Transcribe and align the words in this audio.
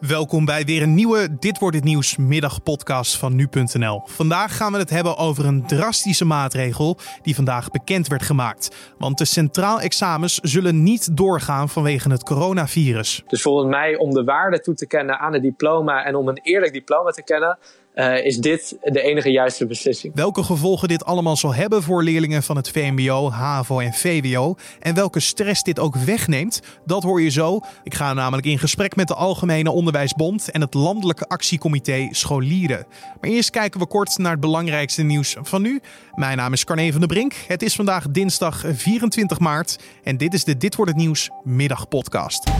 Welkom 0.00 0.44
bij 0.44 0.64
weer 0.64 0.82
een 0.82 0.94
nieuwe 0.94 1.38
Dit 1.38 1.58
wordt 1.58 1.76
het 1.76 1.84
nieuws 1.84 2.16
middagpodcast 2.16 3.16
van 3.16 3.34
nu.nl. 3.34 4.02
Vandaag 4.04 4.56
gaan 4.56 4.72
we 4.72 4.78
het 4.78 4.90
hebben 4.90 5.16
over 5.16 5.46
een 5.46 5.66
drastische 5.66 6.24
maatregel 6.24 6.96
die 7.22 7.34
vandaag 7.34 7.70
bekend 7.70 8.06
werd 8.06 8.22
gemaakt. 8.22 8.94
Want 8.98 9.18
de 9.18 9.24
centraal 9.24 9.80
examens 9.80 10.38
zullen 10.42 10.82
niet 10.82 11.16
doorgaan 11.16 11.68
vanwege 11.68 12.10
het 12.10 12.22
coronavirus. 12.22 13.22
Dus 13.26 13.42
volgens 13.42 13.70
mij 13.70 13.96
om 13.96 14.14
de 14.14 14.24
waarde 14.24 14.60
toe 14.60 14.74
te 14.74 14.86
kennen 14.86 15.18
aan 15.18 15.32
het 15.32 15.42
diploma 15.42 16.04
en 16.04 16.14
om 16.14 16.28
een 16.28 16.40
eerlijk 16.42 16.72
diploma 16.72 17.10
te 17.10 17.22
kennen, 17.22 17.58
uh, 17.98 18.24
is 18.24 18.36
dit 18.36 18.76
de 18.82 19.02
enige 19.02 19.30
juiste 19.30 19.66
beslissing. 19.66 20.14
Welke 20.14 20.42
gevolgen 20.42 20.88
dit 20.88 21.04
allemaal 21.04 21.36
zal 21.36 21.54
hebben 21.54 21.82
voor 21.82 22.02
leerlingen 22.02 22.42
van 22.42 22.56
het 22.56 22.70
VMBO, 22.70 23.30
HAVO 23.30 23.78
en 23.78 23.92
VWO 23.92 24.54
en 24.80 24.94
welke 24.94 25.20
stress 25.20 25.62
dit 25.62 25.78
ook 25.78 25.96
wegneemt, 25.96 26.60
dat 26.84 27.02
hoor 27.02 27.22
je 27.22 27.30
zo. 27.30 27.60
Ik 27.82 27.94
ga 27.94 28.12
namelijk 28.12 28.46
in 28.46 28.58
gesprek 28.58 28.96
met 28.96 29.08
de 29.08 29.14
Algemene 29.14 29.70
Onderwijsbond 29.70 30.50
en 30.50 30.60
het 30.60 30.74
Landelijke 30.74 31.26
Actiecomité 31.26 32.08
Scholieren. 32.10 32.86
Maar 33.20 33.30
eerst 33.30 33.50
kijken 33.50 33.80
we 33.80 33.86
kort 33.86 34.18
naar 34.18 34.32
het 34.32 34.40
belangrijkste 34.40 35.02
nieuws 35.02 35.36
van 35.42 35.62
nu. 35.62 35.80
Mijn 36.14 36.36
naam 36.36 36.52
is 36.52 36.64
Carne 36.64 36.90
van 36.90 37.00
der 37.00 37.08
Brink. 37.08 37.34
Het 37.46 37.62
is 37.62 37.74
vandaag 37.74 38.10
dinsdag 38.10 38.64
24 38.66 39.38
maart 39.38 39.78
en 40.02 40.16
dit 40.16 40.34
is 40.34 40.44
de 40.44 40.56
Dit 40.56 40.76
wordt 40.76 40.90
het 40.90 41.00
nieuws 41.00 41.30
middagpodcast. 41.44 42.50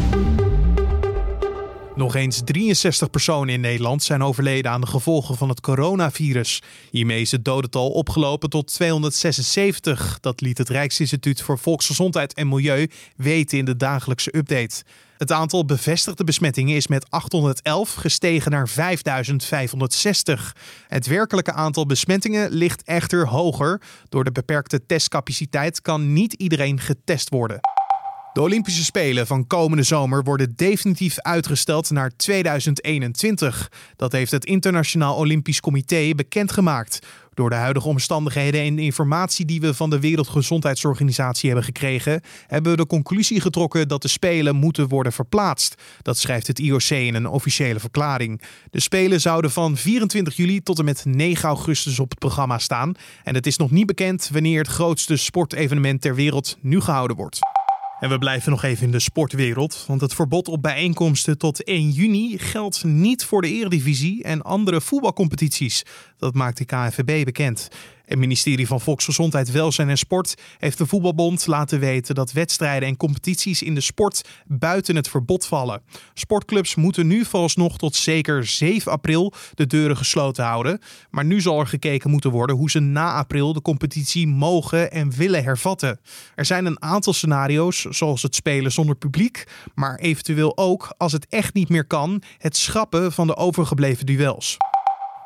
Nog 1.98 2.14
eens 2.14 2.40
63 2.44 3.10
personen 3.10 3.54
in 3.54 3.60
Nederland 3.60 4.02
zijn 4.02 4.22
overleden 4.22 4.70
aan 4.70 4.80
de 4.80 4.86
gevolgen 4.86 5.36
van 5.36 5.48
het 5.48 5.60
coronavirus. 5.60 6.62
Hiermee 6.90 7.20
is 7.20 7.30
het 7.30 7.44
dodental 7.44 7.90
opgelopen 7.90 8.50
tot 8.50 8.66
276. 8.66 10.18
Dat 10.20 10.40
liet 10.40 10.58
het 10.58 10.68
Rijksinstituut 10.68 11.42
voor 11.42 11.58
Volksgezondheid 11.58 12.34
en 12.34 12.48
Milieu 12.48 12.90
weten 13.16 13.58
in 13.58 13.64
de 13.64 13.76
dagelijkse 13.76 14.36
update. 14.36 14.82
Het 15.16 15.32
aantal 15.32 15.64
bevestigde 15.64 16.24
besmettingen 16.24 16.76
is 16.76 16.86
met 16.86 17.10
811 17.10 17.94
gestegen 17.94 18.50
naar 18.50 18.68
5560. 18.68 20.56
Het 20.88 21.06
werkelijke 21.06 21.52
aantal 21.52 21.86
besmettingen 21.86 22.50
ligt 22.50 22.82
echter 22.82 23.28
hoger. 23.28 23.80
Door 24.08 24.24
de 24.24 24.32
beperkte 24.32 24.86
testcapaciteit 24.86 25.80
kan 25.80 26.12
niet 26.12 26.32
iedereen 26.32 26.80
getest 26.80 27.28
worden. 27.28 27.60
De 28.38 28.44
Olympische 28.44 28.84
Spelen 28.84 29.26
van 29.26 29.46
komende 29.46 29.82
zomer 29.82 30.24
worden 30.24 30.52
definitief 30.56 31.18
uitgesteld 31.18 31.90
naar 31.90 32.10
2021. 32.16 33.70
Dat 33.96 34.12
heeft 34.12 34.30
het 34.30 34.44
Internationaal 34.44 35.16
Olympisch 35.16 35.60
Comité 35.60 36.10
bekendgemaakt. 36.16 37.06
Door 37.34 37.50
de 37.50 37.56
huidige 37.56 37.88
omstandigheden 37.88 38.60
en 38.60 38.76
de 38.76 38.82
informatie 38.82 39.44
die 39.44 39.60
we 39.60 39.74
van 39.74 39.90
de 39.90 40.00
Wereldgezondheidsorganisatie 40.00 41.46
hebben 41.46 41.64
gekregen, 41.64 42.20
hebben 42.46 42.70
we 42.70 42.76
de 42.76 42.86
conclusie 42.86 43.40
getrokken 43.40 43.88
dat 43.88 44.02
de 44.02 44.08
Spelen 44.08 44.56
moeten 44.56 44.88
worden 44.88 45.12
verplaatst. 45.12 45.82
Dat 46.02 46.18
schrijft 46.18 46.46
het 46.46 46.58
IOC 46.58 46.90
in 46.90 47.14
een 47.14 47.26
officiële 47.26 47.80
verklaring. 47.80 48.42
De 48.70 48.80
Spelen 48.80 49.20
zouden 49.20 49.50
van 49.50 49.76
24 49.76 50.36
juli 50.36 50.60
tot 50.60 50.78
en 50.78 50.84
met 50.84 51.04
9 51.04 51.48
augustus 51.48 51.98
op 51.98 52.10
het 52.10 52.18
programma 52.18 52.58
staan. 52.58 52.92
En 53.24 53.34
het 53.34 53.46
is 53.46 53.56
nog 53.56 53.70
niet 53.70 53.86
bekend 53.86 54.28
wanneer 54.32 54.58
het 54.58 54.68
grootste 54.68 55.16
sportevenement 55.16 56.00
ter 56.00 56.14
wereld 56.14 56.58
nu 56.60 56.80
gehouden 56.80 57.16
wordt. 57.16 57.57
En 58.00 58.08
we 58.08 58.18
blijven 58.18 58.50
nog 58.50 58.62
even 58.62 58.84
in 58.84 58.90
de 58.90 58.98
sportwereld, 58.98 59.84
want 59.86 60.00
het 60.00 60.14
verbod 60.14 60.48
op 60.48 60.62
bijeenkomsten 60.62 61.38
tot 61.38 61.64
1 61.64 61.90
juni 61.90 62.38
geldt 62.38 62.84
niet 62.84 63.24
voor 63.24 63.42
de 63.42 63.48
Eredivisie 63.48 64.22
en 64.22 64.42
andere 64.42 64.80
voetbalcompetities. 64.80 65.82
Dat 66.16 66.34
maakt 66.34 66.56
de 66.56 66.64
KNVB 66.64 67.24
bekend. 67.24 67.68
Het 68.08 68.18
ministerie 68.18 68.66
van 68.66 68.80
Volksgezondheid, 68.80 69.50
Welzijn 69.50 69.88
en 69.88 69.98
Sport 69.98 70.34
heeft 70.58 70.78
de 70.78 70.86
Voetbalbond 70.86 71.46
laten 71.46 71.80
weten 71.80 72.14
dat 72.14 72.32
wedstrijden 72.32 72.88
en 72.88 72.96
competities 72.96 73.62
in 73.62 73.74
de 73.74 73.80
sport 73.80 74.28
buiten 74.46 74.96
het 74.96 75.08
verbod 75.08 75.46
vallen. 75.46 75.82
Sportclubs 76.14 76.74
moeten 76.74 77.06
nu 77.06 77.24
vooralsnog 77.24 77.78
tot 77.78 77.96
zeker 77.96 78.46
7 78.46 78.92
april 78.92 79.32
de 79.54 79.66
deuren 79.66 79.96
gesloten 79.96 80.44
houden. 80.44 80.80
Maar 81.10 81.24
nu 81.24 81.40
zal 81.40 81.60
er 81.60 81.66
gekeken 81.66 82.10
moeten 82.10 82.30
worden 82.30 82.56
hoe 82.56 82.70
ze 82.70 82.80
na 82.80 83.12
april 83.12 83.52
de 83.52 83.62
competitie 83.62 84.26
mogen 84.26 84.92
en 84.92 85.10
willen 85.10 85.44
hervatten. 85.44 86.00
Er 86.34 86.44
zijn 86.44 86.66
een 86.66 86.82
aantal 86.82 87.12
scenario's, 87.12 87.80
zoals 87.80 88.22
het 88.22 88.34
spelen 88.34 88.72
zonder 88.72 88.96
publiek, 88.96 89.44
maar 89.74 89.98
eventueel 89.98 90.56
ook, 90.56 90.94
als 90.96 91.12
het 91.12 91.26
echt 91.28 91.54
niet 91.54 91.68
meer 91.68 91.86
kan, 91.86 92.22
het 92.38 92.56
schrappen 92.56 93.12
van 93.12 93.26
de 93.26 93.36
overgebleven 93.36 94.06
duels. 94.06 94.56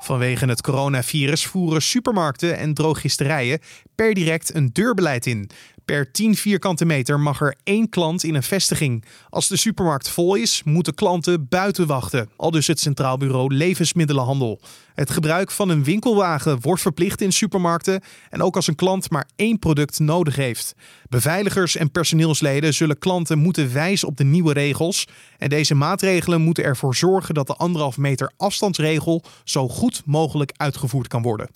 Vanwege 0.02 0.46
het 0.46 0.62
coronavirus 0.62 1.46
voeren 1.46 1.82
supermarkten 1.82 2.56
en 2.56 2.74
drogisterijen 2.74 3.58
per 3.94 4.14
direct 4.14 4.54
een 4.54 4.70
deurbeleid 4.72 5.26
in. 5.26 5.50
Per 5.84 6.12
10 6.12 6.36
vierkante 6.36 6.84
meter 6.84 7.20
mag 7.20 7.40
er 7.40 7.54
één 7.64 7.88
klant 7.88 8.24
in 8.24 8.34
een 8.34 8.42
vestiging. 8.42 9.04
Als 9.28 9.48
de 9.48 9.56
supermarkt 9.56 10.08
vol 10.08 10.34
is, 10.34 10.62
moeten 10.64 10.94
klanten 10.94 11.48
buiten 11.48 11.86
wachten. 11.86 12.30
Al 12.36 12.50
dus 12.50 12.66
het 12.66 12.80
Centraal 12.80 13.16
Bureau 13.16 13.54
Levensmiddelenhandel. 13.54 14.60
Het 14.94 15.10
gebruik 15.10 15.50
van 15.50 15.68
een 15.68 15.84
winkelwagen 15.84 16.60
wordt 16.60 16.82
verplicht 16.82 17.20
in 17.20 17.32
supermarkten 17.32 18.02
en 18.30 18.42
ook 18.42 18.56
als 18.56 18.66
een 18.66 18.74
klant 18.74 19.10
maar 19.10 19.28
één 19.36 19.58
product 19.58 19.98
nodig 19.98 20.36
heeft. 20.36 20.74
Beveiligers 21.08 21.76
en 21.76 21.90
personeelsleden 21.90 22.74
zullen 22.74 22.98
klanten 22.98 23.38
moeten 23.38 23.72
wijzen 23.72 24.08
op 24.08 24.16
de 24.16 24.24
nieuwe 24.24 24.52
regels. 24.52 25.06
En 25.38 25.48
deze 25.48 25.74
maatregelen 25.74 26.40
moeten 26.40 26.64
ervoor 26.64 26.96
zorgen 26.96 27.34
dat 27.34 27.46
de 27.46 27.56
anderhalf 27.56 27.96
meter 27.96 28.32
afstandsregel 28.36 29.22
zo 29.44 29.68
goed 29.68 30.02
mogelijk 30.04 30.52
uitgevoerd 30.56 31.08
kan 31.08 31.22
worden. 31.22 31.48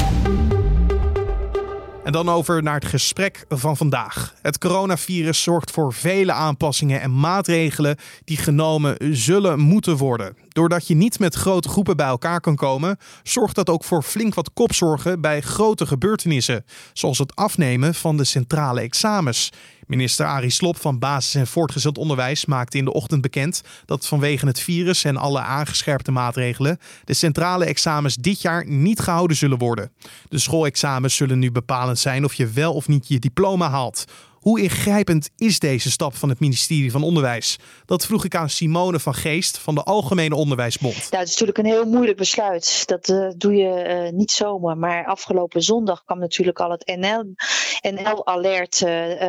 En 2.06 2.12
dan 2.12 2.28
over 2.28 2.62
naar 2.62 2.74
het 2.74 2.84
gesprek 2.84 3.44
van 3.48 3.76
vandaag. 3.76 4.34
Het 4.42 4.58
coronavirus 4.58 5.42
zorgt 5.42 5.70
voor 5.70 5.92
vele 5.92 6.32
aanpassingen 6.32 7.00
en 7.00 7.18
maatregelen 7.18 7.96
die 8.24 8.36
genomen 8.36 8.96
zullen 9.16 9.58
moeten 9.58 9.96
worden. 9.96 10.45
Doordat 10.56 10.86
je 10.86 10.94
niet 10.94 11.18
met 11.18 11.34
grote 11.34 11.68
groepen 11.68 11.96
bij 11.96 12.06
elkaar 12.06 12.40
kan 12.40 12.56
komen, 12.56 12.98
zorgt 13.22 13.54
dat 13.54 13.70
ook 13.70 13.84
voor 13.84 14.02
flink 14.02 14.34
wat 14.34 14.52
kopzorgen 14.52 15.20
bij 15.20 15.40
grote 15.40 15.86
gebeurtenissen, 15.86 16.64
zoals 16.92 17.18
het 17.18 17.34
afnemen 17.34 17.94
van 17.94 18.16
de 18.16 18.24
centrale 18.24 18.80
examens. 18.80 19.52
Minister 19.86 20.26
Arie 20.26 20.50
Slop 20.50 20.80
van 20.80 20.98
Basis- 20.98 21.34
en 21.34 21.46
Voortgezet 21.46 21.98
Onderwijs 21.98 22.46
maakte 22.46 22.78
in 22.78 22.84
de 22.84 22.92
ochtend 22.92 23.20
bekend 23.20 23.62
dat 23.84 24.06
vanwege 24.06 24.46
het 24.46 24.60
virus 24.60 25.04
en 25.04 25.16
alle 25.16 25.40
aangescherpte 25.40 26.12
maatregelen 26.12 26.78
de 27.04 27.14
centrale 27.14 27.64
examens 27.64 28.16
dit 28.16 28.42
jaar 28.42 28.66
niet 28.66 29.00
gehouden 29.00 29.36
zullen 29.36 29.58
worden. 29.58 29.92
De 30.28 30.38
schoolexamens 30.38 31.16
zullen 31.16 31.38
nu 31.38 31.52
bepalend 31.52 31.98
zijn 31.98 32.24
of 32.24 32.34
je 32.34 32.46
wel 32.46 32.74
of 32.74 32.88
niet 32.88 33.08
je 33.08 33.18
diploma 33.18 33.70
haalt. 33.70 34.04
Hoe 34.46 34.60
ingrijpend 34.60 35.30
is 35.36 35.58
deze 35.58 35.90
stap 35.90 36.14
van 36.14 36.28
het 36.28 36.40
ministerie 36.40 36.90
van 36.90 37.02
Onderwijs? 37.02 37.58
Dat 37.84 38.06
vroeg 38.06 38.24
ik 38.24 38.34
aan 38.34 38.48
Simone 38.48 39.00
van 39.00 39.14
Geest 39.14 39.58
van 39.58 39.74
de 39.74 39.82
Algemene 39.82 40.34
Onderwijsbond. 40.34 40.94
Ja, 41.10 41.18
het 41.18 41.28
is 41.28 41.30
natuurlijk 41.30 41.58
een 41.58 41.64
heel 41.64 41.84
moeilijk 41.84 42.16
besluit. 42.16 42.82
Dat 42.86 43.08
uh, 43.08 43.30
doe 43.36 43.54
je 43.54 44.04
uh, 44.04 44.12
niet 44.12 44.30
zomaar. 44.30 44.78
Maar 44.78 45.06
afgelopen 45.06 45.62
zondag 45.62 46.04
kwam 46.04 46.18
natuurlijk 46.18 46.60
al 46.60 46.70
het 46.70 46.86
NL, 46.86 47.34
NL-alert 47.80 48.80
uh, 48.80 48.88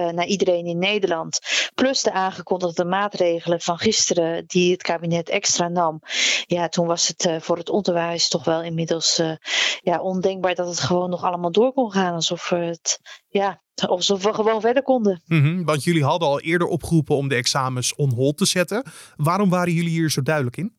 naar 0.10 0.26
iedereen 0.26 0.66
in 0.66 0.78
Nederland. 0.78 1.40
Plus 1.76 2.02
de 2.02 2.12
aangekondigde 2.12 2.86
maatregelen 2.86 3.62
van 3.62 3.78
gisteren 3.78 4.44
die 4.48 4.72
het 4.72 4.82
kabinet 4.82 5.30
extra 5.30 5.68
nam. 5.68 6.02
Ja, 6.46 6.70
toen 6.70 6.88
was 6.88 7.08
het 7.08 7.30
voor 7.40 7.58
het 7.58 7.70
onderwijs 7.70 8.28
toch 8.30 8.44
wel 8.44 8.62
inmiddels 8.62 9.22
ja, 9.82 10.02
ondenkbaar 10.02 10.56
dat 10.56 10.68
het 10.68 10.80
gewoon 10.80 11.10
nog 11.10 11.24
allemaal 11.24 11.52
door 11.52 11.74
kon 11.74 11.92
gaan. 11.92 12.14
Alsof 12.14 12.50
het 12.50 13.00
ja, 13.38 13.62
alsof 13.88 14.24
we 14.24 14.34
gewoon 14.34 14.62
verder 14.62 14.84
konden. 14.84 15.22
-hmm, 15.28 15.64
want 15.64 15.84
jullie 15.84 16.04
hadden 16.04 16.28
al 16.28 16.42
eerder 16.42 16.68
opgeroepen 16.68 17.16
om 17.16 17.28
de 17.28 17.36
examens 17.36 17.96
on 17.96 18.14
hold 18.14 18.38
te 18.38 18.46
zetten. 18.46 18.84
Waarom 19.16 19.50
waren 19.50 19.74
jullie 19.74 19.90
hier 19.90 20.12
zo 20.12 20.22
duidelijk 20.22 20.58
in? 20.58 20.77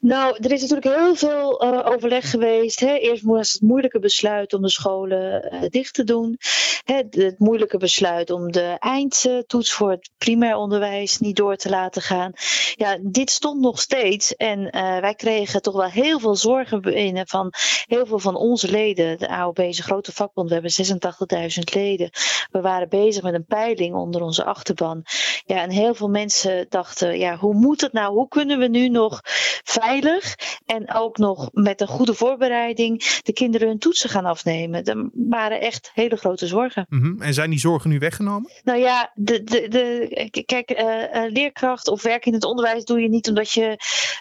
Nou, 0.00 0.36
er 0.40 0.52
is 0.52 0.60
natuurlijk 0.60 0.96
heel 0.96 1.14
veel 1.14 1.64
uh, 1.64 1.86
overleg 1.86 2.30
geweest. 2.30 2.80
Hè. 2.80 2.94
Eerst 2.94 3.22
was 3.22 3.52
het 3.52 3.62
moeilijke 3.62 3.98
besluit 3.98 4.52
om 4.52 4.62
de 4.62 4.70
scholen 4.70 5.54
uh, 5.54 5.60
dicht 5.68 5.94
te 5.94 6.04
doen. 6.04 6.38
Hè, 6.84 6.96
het 7.10 7.38
moeilijke 7.38 7.78
besluit 7.78 8.30
om 8.30 8.52
de 8.52 8.76
eindtoets 8.78 9.72
voor 9.72 9.90
het 9.90 10.10
primair 10.18 10.56
onderwijs 10.56 11.18
niet 11.18 11.36
door 11.36 11.56
te 11.56 11.68
laten 11.68 12.02
gaan. 12.02 12.32
Ja, 12.74 12.98
dit 13.02 13.30
stond 13.30 13.60
nog 13.60 13.80
steeds. 13.80 14.34
En 14.34 14.60
uh, 14.60 14.98
wij 14.98 15.14
kregen 15.14 15.62
toch 15.62 15.74
wel 15.74 15.90
heel 15.90 16.20
veel 16.20 16.36
zorgen 16.36 16.80
binnen 16.80 17.26
van 17.26 17.52
heel 17.86 18.06
veel 18.06 18.18
van 18.18 18.36
onze 18.36 18.70
leden. 18.70 19.18
De 19.18 19.28
AOB 19.28 19.58
is 19.58 19.78
een 19.78 19.84
grote 19.84 20.12
vakbond. 20.12 20.48
We 20.48 20.54
hebben 20.54 21.52
86.000 21.52 21.74
leden. 21.74 22.10
We 22.50 22.60
waren 22.60 22.88
bezig 22.88 23.22
met 23.22 23.34
een 23.34 23.46
peiling 23.46 23.94
onder 23.94 24.22
onze 24.22 24.44
achterban. 24.44 25.02
Ja, 25.44 25.62
en 25.62 25.70
heel 25.70 25.94
veel 25.94 26.08
mensen 26.08 26.66
dachten, 26.68 27.18
ja, 27.18 27.36
hoe 27.36 27.54
moet 27.54 27.80
het 27.80 27.92
nou? 27.92 28.14
Hoe 28.14 28.28
kunnen 28.28 28.58
we 28.58 28.68
nu 28.68 28.88
nog 28.88 29.15
veilig 29.64 30.34
en 30.66 30.94
ook 30.94 31.18
nog 31.18 31.48
met 31.52 31.80
een 31.80 31.86
goede 31.86 32.14
voorbereiding 32.14 33.20
de 33.22 33.32
kinderen 33.32 33.68
hun 33.68 33.78
toetsen 33.78 34.10
gaan 34.10 34.24
afnemen. 34.24 34.84
Dat 34.84 34.96
waren 35.12 35.60
echt 35.60 35.90
hele 35.94 36.16
grote 36.16 36.46
zorgen. 36.46 36.86
Mhm. 36.88 37.22
En 37.22 37.34
zijn 37.34 37.50
die 37.50 37.58
zorgen 37.58 37.90
nu 37.90 37.98
weggenomen? 37.98 38.50
Nou 38.64 38.78
ja, 38.78 39.10
de, 39.14 39.42
de, 39.42 39.68
de, 39.68 40.42
kijk, 40.44 40.70
uh, 40.70 41.30
leerkracht 41.32 41.88
of 41.88 42.02
werk 42.02 42.26
in 42.26 42.34
het 42.34 42.44
onderwijs 42.44 42.84
doe 42.84 43.00
je 43.00 43.08
niet 43.08 43.28
omdat 43.28 43.50
je 43.52 43.78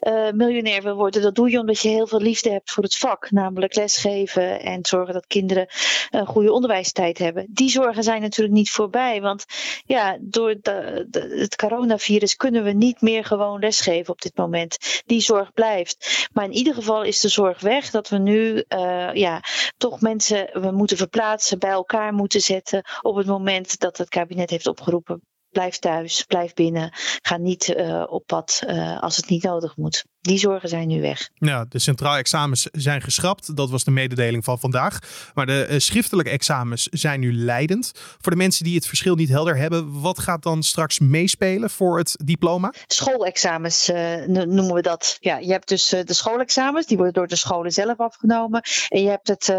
uh, 0.07 0.31
miljonair 0.31 0.81
wil 0.81 0.95
worden. 0.95 1.21
Dat 1.21 1.35
doe 1.35 1.49
je 1.49 1.59
omdat 1.59 1.79
je 1.81 1.89
heel 1.89 2.07
veel 2.07 2.21
liefde 2.21 2.49
hebt 2.49 2.71
voor 2.71 2.83
het 2.83 2.97
vak, 2.97 3.31
namelijk 3.31 3.75
lesgeven 3.75 4.61
en 4.61 4.85
zorgen 4.85 5.13
dat 5.13 5.27
kinderen 5.27 5.67
een 6.09 6.25
goede 6.25 6.51
onderwijstijd 6.51 7.17
hebben. 7.17 7.47
Die 7.49 7.69
zorgen 7.69 8.03
zijn 8.03 8.21
natuurlijk 8.21 8.55
niet 8.55 8.71
voorbij, 8.71 9.21
want 9.21 9.45
ja, 9.85 10.17
door 10.21 10.55
de, 10.61 11.07
het 11.35 11.55
coronavirus 11.55 12.35
kunnen 12.35 12.63
we 12.63 12.71
niet 12.71 13.01
meer 13.01 13.25
gewoon 13.25 13.59
lesgeven 13.59 14.13
op 14.13 14.21
dit 14.21 14.37
moment. 14.37 14.77
Die 15.05 15.21
zorg 15.21 15.53
blijft. 15.53 16.27
Maar 16.33 16.45
in 16.45 16.53
ieder 16.53 16.73
geval 16.73 17.03
is 17.03 17.19
de 17.19 17.27
zorg 17.29 17.59
weg 17.59 17.89
dat 17.89 18.09
we 18.09 18.17
nu 18.17 18.63
uh, 18.67 19.13
ja, 19.13 19.43
toch 19.77 20.01
mensen 20.01 20.61
we 20.61 20.71
moeten 20.71 20.97
verplaatsen, 20.97 21.59
bij 21.59 21.69
elkaar 21.69 22.13
moeten 22.13 22.41
zetten 22.41 22.83
op 23.01 23.15
het 23.15 23.27
moment 23.27 23.79
dat 23.79 23.97
het 23.97 24.09
kabinet 24.09 24.49
heeft 24.49 24.67
opgeroepen 24.67 25.21
blijf 25.55 25.79
thuis, 25.79 26.23
blijf 26.23 26.53
binnen, 26.53 26.89
ga 27.21 27.37
niet 27.37 27.67
uh, 27.67 28.03
op 28.07 28.25
pad 28.25 28.61
uh, 28.67 29.01
als 29.01 29.17
het 29.17 29.29
niet 29.29 29.43
nodig 29.43 29.77
moet. 29.77 30.05
Die 30.25 30.37
zorgen 30.37 30.69
zijn 30.69 30.87
nu 30.87 31.01
weg. 31.01 31.29
Ja, 31.35 31.65
de 31.69 31.79
centraal 31.79 32.17
examens 32.17 32.67
zijn 32.71 33.01
geschrapt. 33.01 33.55
Dat 33.55 33.69
was 33.69 33.83
de 33.83 33.91
mededeling 33.91 34.43
van 34.43 34.59
vandaag. 34.59 34.99
Maar 35.33 35.45
de 35.45 35.67
uh, 35.69 35.79
schriftelijke 35.79 36.31
examens 36.31 36.87
zijn 36.91 37.19
nu 37.19 37.33
leidend. 37.33 37.91
Voor 38.21 38.31
de 38.31 38.37
mensen 38.37 38.63
die 38.63 38.75
het 38.75 38.87
verschil 38.87 39.15
niet 39.15 39.29
helder 39.29 39.57
hebben, 39.57 40.01
wat 40.01 40.19
gaat 40.19 40.43
dan 40.43 40.63
straks 40.63 40.99
meespelen 40.99 41.69
voor 41.69 41.97
het 41.97 42.15
diploma? 42.23 42.73
Schoolexamens 42.87 43.91
noemen 44.27 44.73
we 44.73 44.81
dat. 44.81 45.17
Ja, 45.19 45.37
je 45.37 45.51
hebt 45.51 45.67
dus 45.67 45.89
de 45.89 46.13
schoolexamens, 46.13 46.85
die 46.85 46.97
worden 46.97 47.13
door 47.13 47.27
de 47.27 47.35
scholen 47.35 47.71
zelf 47.71 47.97
afgenomen. 47.97 48.61
En 48.89 49.01
je 49.01 49.09
hebt 49.09 49.27
het 49.27 49.53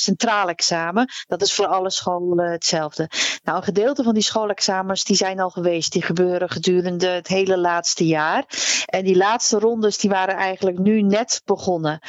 centraal 0.00 0.48
examen, 0.48 1.10
dat 1.26 1.42
is 1.42 1.52
voor 1.52 1.66
alle 1.66 1.90
scholen 1.90 2.50
hetzelfde. 2.50 3.10
Nou, 3.44 3.58
een 3.58 3.64
gedeelte 3.64 4.02
van 4.02 4.14
die 4.14 4.22
schoolexamens 4.22 5.04
die 5.04 5.16
zijn 5.16 5.40
al 5.40 5.50
geweest. 5.50 5.92
Die 5.92 6.02
gebeuren 6.02 6.50
gedurende 6.50 7.08
het 7.08 7.28
hele 7.28 7.58
laatste 7.58 8.06
jaar. 8.06 8.44
En 8.86 9.04
die 9.04 9.16
laatste 9.16 9.58
rondes 9.58 9.98
die 9.98 10.05
waren 10.08 10.36
eigenlijk 10.36 10.78
nu 10.78 11.02
net 11.02 11.42
begonnen. 11.44 12.00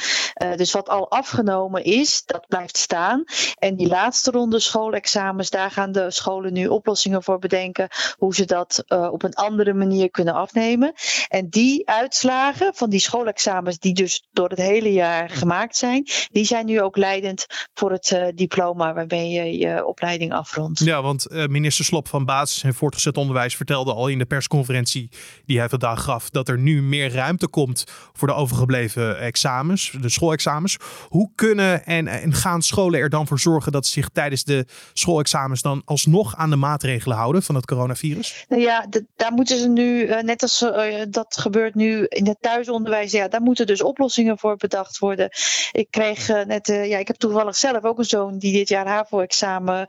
Uh, 0.42 0.54
dus 0.56 0.72
wat 0.72 0.88
al 0.88 1.10
afgenomen 1.10 1.84
is, 1.84 2.22
dat 2.24 2.46
blijft 2.48 2.76
staan. 2.76 3.24
En 3.58 3.76
die 3.76 3.88
laatste 3.88 4.30
ronde 4.30 4.60
schoolexamens, 4.60 5.50
daar 5.50 5.70
gaan 5.70 5.92
de 5.92 6.10
scholen 6.10 6.52
nu 6.52 6.66
oplossingen 6.66 7.22
voor 7.22 7.38
bedenken. 7.38 7.88
Hoe 8.16 8.34
ze 8.34 8.44
dat 8.44 8.84
uh, 8.88 9.08
op 9.12 9.22
een 9.22 9.34
andere 9.34 9.74
manier 9.74 10.10
kunnen 10.10 10.34
afnemen. 10.34 10.92
En 11.28 11.48
die 11.48 11.88
uitslagen 11.88 12.74
van 12.74 12.90
die 12.90 13.00
schoolexamens, 13.00 13.78
die 13.78 13.94
dus 13.94 14.28
door 14.32 14.48
het 14.48 14.58
hele 14.58 14.92
jaar 14.92 15.30
gemaakt 15.30 15.76
zijn, 15.76 16.06
die 16.32 16.44
zijn 16.44 16.66
nu 16.66 16.80
ook 16.80 16.96
leidend 16.96 17.46
voor 17.74 17.92
het 17.92 18.10
uh, 18.10 18.26
diploma 18.34 18.94
waarmee 18.94 19.28
je 19.28 19.58
je 19.58 19.86
opleiding 19.86 20.32
afrondt. 20.32 20.78
Ja, 20.78 21.02
want 21.02 21.26
minister 21.30 21.84
Slop 21.84 22.08
van 22.08 22.24
Basis 22.24 22.62
en 22.62 22.74
Voortgezet 22.74 23.16
Onderwijs 23.16 23.56
vertelde 23.56 23.94
al 23.94 24.08
in 24.08 24.18
de 24.18 24.26
persconferentie 24.26 25.10
die 25.44 25.58
hij 25.58 25.68
vandaag 25.68 26.02
gaf 26.02 26.30
dat 26.30 26.48
er 26.48 26.58
nu 26.58 26.82
meer 26.82 27.12
ruimte 27.12 27.48
komt 27.48 27.84
voor 28.12 28.28
de 28.28 28.34
overgebleven 28.34 29.20
examens, 29.20 29.96
de 30.00 30.08
schoolexamens. 30.08 30.76
Hoe 31.08 31.30
kunnen 31.34 31.84
en, 31.84 32.32
gaan 32.32 32.62
scholen 32.62 33.00
er 33.00 33.10
dan 33.10 33.26
voor 33.26 33.40
zorgen 33.40 33.72
dat 33.72 33.86
ze 33.86 33.92
zich 33.92 34.08
tijdens 34.08 34.44
de 34.44 34.66
schoolexamens 34.92 35.62
dan 35.62 35.82
alsnog 35.84 36.36
aan 36.36 36.50
de 36.50 36.56
maatregelen 36.56 37.16
houden 37.16 37.42
van 37.42 37.54
het 37.54 37.66
coronavirus? 37.66 38.44
Nou 38.48 38.62
ja, 38.62 38.86
daar 39.16 39.32
moeten 39.32 39.58
ze 39.58 39.68
nu, 39.68 40.06
uh, 40.06 40.20
net 40.20 40.42
als 40.42 40.62
uh, 40.62 41.02
dat 41.10 41.36
gebeurt 41.38 41.74
nu 41.74 42.06
in 42.06 42.26
het 42.26 42.36
thuisonderwijs, 42.40 43.12
ja, 43.12 43.28
daar 43.28 43.42
moeten 43.42 43.66
dus 43.66 43.82
oplossingen 43.82 44.38
voor 44.38 44.56
bedacht 44.56 44.98
worden. 44.98 45.28
Ik 45.72 45.86
kreeg 45.90 46.28
uh, 46.28 46.44
net, 46.44 46.66
ja, 46.66 46.98
ik 46.98 47.06
heb 47.06 47.16
toevallig 47.16 47.56
zelf 47.56 47.84
ook 47.84 47.98
een 47.98 48.04
zoon 48.04 48.38
die 48.38 48.52
dit 48.52 48.68
jaar 48.68 48.86
HAVO-examen 48.86 49.88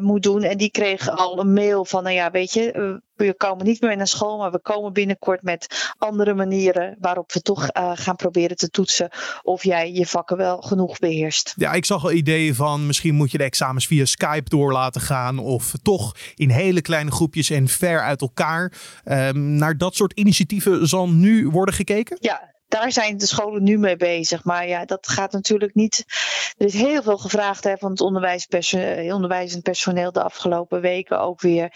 moet 0.00 0.22
doen. 0.22 0.42
En 0.42 0.56
die 0.56 0.70
kreeg 0.70 1.10
al 1.10 1.38
een 1.38 1.52
mail 1.52 1.84
van, 1.84 2.02
nou 2.02 2.14
ja, 2.14 2.30
weet 2.30 2.52
je, 2.52 3.00
we 3.16 3.34
komen 3.36 3.64
niet 3.64 3.80
meer 3.80 3.96
naar 3.96 4.06
school, 4.06 4.38
maar 4.38 4.50
we 4.50 4.60
komen 4.60 4.92
binnenkort 4.92 5.42
met 5.42 5.92
andere 5.98 6.34
manieren 6.34 6.96
waarop 7.00 7.32
we 7.32 7.40
toch 7.40 7.62
uh, 7.62 7.90
gaan 7.94 8.16
proberen 8.16 8.56
te 8.56 8.70
toetsen 8.70 9.10
of 9.42 9.64
jij 9.64 9.92
je 9.92 10.06
vakken 10.06 10.36
wel 10.36 10.60
genoeg 10.60 10.98
beheerst. 10.98 11.54
Ja, 11.56 11.72
ik 11.72 11.84
zag 11.84 12.04
al 12.04 12.12
ideeën 12.12 12.54
van 12.54 12.86
misschien 12.86 13.14
moet 13.14 13.30
je 13.30 13.38
de 13.38 13.44
examens 13.44 13.86
via 13.86 14.04
Skype 14.04 14.48
door 14.48 14.72
laten 14.72 15.00
gaan 15.00 15.38
of 15.38 15.72
toch 15.82 16.14
in 16.34 16.50
hele 16.50 16.80
kleine 16.80 17.10
groepjes 17.10 17.50
en 17.50 17.68
ver 17.68 18.00
uit 18.00 18.20
elkaar. 18.20 18.72
Um, 19.04 19.56
naar 19.56 19.78
dat 19.78 19.94
soort 19.94 20.12
initiatieven 20.12 20.88
zal 20.88 21.08
nu 21.08 21.48
worden 21.48 21.74
gekeken? 21.74 22.16
Ja, 22.20 22.54
daar 22.68 22.92
zijn 22.92 23.16
de 23.16 23.26
scholen 23.26 23.62
nu 23.62 23.78
mee 23.78 23.96
bezig. 23.96 24.44
Maar 24.44 24.68
ja, 24.68 24.84
dat 24.84 25.08
gaat 25.08 25.32
natuurlijk 25.32 25.74
niet. 25.74 26.04
Er 26.58 26.66
is 26.66 26.74
heel 26.74 27.02
veel 27.02 27.18
gevraagd 27.18 27.64
hè, 27.64 27.76
van 27.76 27.90
het 27.90 28.00
onderwijsend 28.00 29.62
personeel 29.62 30.12
de 30.12 30.22
afgelopen 30.22 30.80
weken 30.80 31.20
ook 31.20 31.40
weer. 31.40 31.72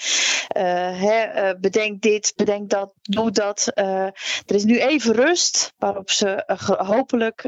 Uh, 0.57 0.63
hè, 1.01 1.51
uh, 1.51 1.61
bedenk 1.61 2.03
dit, 2.03 2.33
bedenk 2.37 2.71
dat, 2.71 2.93
doe 3.03 3.31
dat. 3.31 3.71
Er 3.75 4.15
is 4.47 4.65
nu 4.65 4.81
even 4.81 5.15
rust, 5.15 5.75
waarop 5.79 6.11
ze 6.11 6.43
hopelijk 6.79 7.43